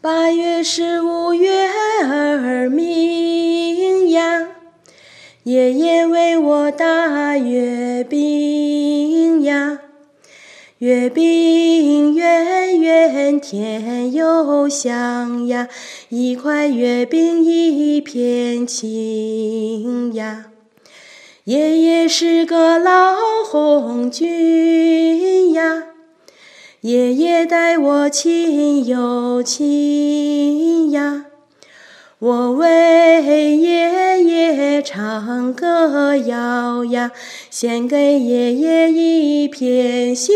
[0.00, 1.66] 八月十五月
[2.04, 4.46] 儿明呀，
[5.42, 9.80] 爷爷为我打月饼呀。
[10.78, 15.66] 月饼圆圆甜又香呀，
[16.10, 20.52] 一块月饼一片情呀。
[21.42, 25.07] 爷爷是个老红军，
[26.88, 31.26] 爷爷待我亲又亲呀。
[32.18, 37.12] 我为爷爷唱歌谣呀，
[37.50, 40.34] 献给爷爷一片心。